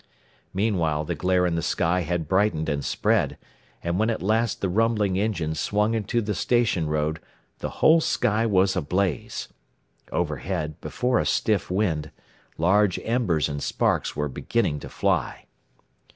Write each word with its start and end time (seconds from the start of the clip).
Meanwhile 0.51 1.03
the 1.05 1.13
glare 1.13 1.45
in 1.45 1.53
the 1.53 1.61
sky 1.61 1.99
had 1.99 2.27
brightened 2.27 2.67
and 2.67 2.83
spread; 2.83 3.37
and 3.83 3.99
when 3.99 4.09
at 4.09 4.23
last 4.23 4.59
the 4.59 4.67
rumbling 4.67 5.15
engine 5.19 5.53
swung 5.53 5.93
into 5.93 6.23
the 6.23 6.33
station 6.33 6.87
road 6.87 7.19
the 7.59 7.69
whole 7.69 8.01
sky 8.01 8.47
was 8.47 8.75
ablaze. 8.75 9.47
Overhead, 10.11 10.81
before 10.81 11.19
a 11.19 11.25
stiff 11.27 11.69
wind, 11.69 12.09
large 12.57 12.97
embers 13.03 13.47
and 13.47 13.61
sparks 13.61 14.15
were 14.15 14.27
beginning 14.27 14.79
to 14.79 14.89
fly. 14.89 15.45